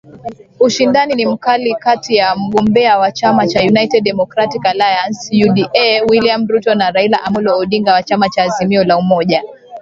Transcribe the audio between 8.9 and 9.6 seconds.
Umoja